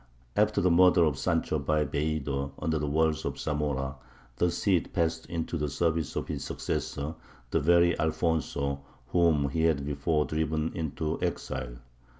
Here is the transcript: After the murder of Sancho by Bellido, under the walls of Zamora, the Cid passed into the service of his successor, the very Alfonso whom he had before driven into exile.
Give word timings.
After 0.35 0.61
the 0.61 0.71
murder 0.71 1.03
of 1.03 1.19
Sancho 1.19 1.59
by 1.59 1.85
Bellido, 1.85 2.53
under 2.57 2.79
the 2.79 2.87
walls 2.87 3.23
of 3.23 3.37
Zamora, 3.37 3.97
the 4.37 4.49
Cid 4.49 4.91
passed 4.93 5.27
into 5.27 5.59
the 5.59 5.69
service 5.69 6.15
of 6.15 6.27
his 6.27 6.43
successor, 6.43 7.13
the 7.51 7.59
very 7.59 7.95
Alfonso 7.99 8.83
whom 9.09 9.49
he 9.49 9.65
had 9.65 9.85
before 9.85 10.25
driven 10.25 10.73
into 10.73 11.21
exile. 11.21 11.75